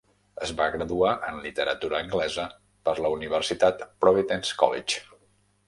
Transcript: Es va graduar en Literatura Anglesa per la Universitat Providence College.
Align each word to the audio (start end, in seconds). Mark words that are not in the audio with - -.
Es 0.45 0.51
va 0.61 0.67
graduar 0.75 1.11
en 1.27 1.37
Literatura 1.43 1.99
Anglesa 1.99 2.47
per 2.89 2.97
la 3.07 3.13
Universitat 3.19 3.87
Providence 4.07 4.59
College. 4.65 5.01